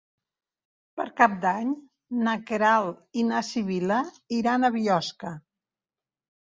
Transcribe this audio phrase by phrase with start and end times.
[0.99, 1.75] Per Cap d'Any
[2.29, 4.01] na Queralt i na Sibil·la
[4.43, 5.39] iran a Biosca.